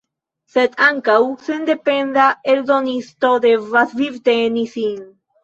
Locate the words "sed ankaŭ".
0.51-1.17